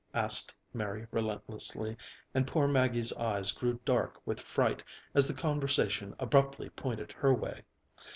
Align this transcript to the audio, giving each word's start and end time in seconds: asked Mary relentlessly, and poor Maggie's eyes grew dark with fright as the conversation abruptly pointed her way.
asked 0.15 0.55
Mary 0.73 1.05
relentlessly, 1.11 1.95
and 2.33 2.47
poor 2.47 2.67
Maggie's 2.67 3.13
eyes 3.17 3.51
grew 3.51 3.79
dark 3.85 4.19
with 4.25 4.41
fright 4.41 4.83
as 5.13 5.27
the 5.27 5.33
conversation 5.35 6.15
abruptly 6.17 6.71
pointed 6.71 7.11
her 7.11 7.31
way. 7.35 7.61